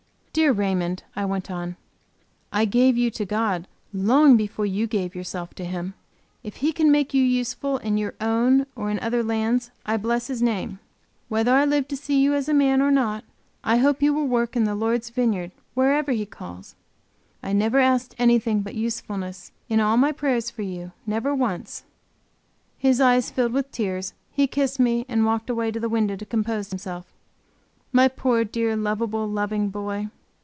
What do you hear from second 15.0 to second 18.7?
vineyard, wherever He calls. I never asked anything